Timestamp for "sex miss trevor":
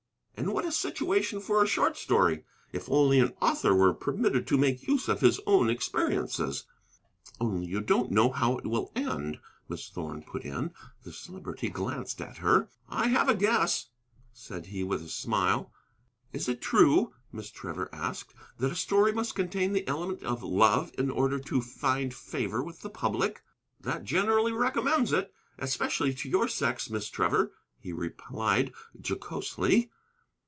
26.47-27.51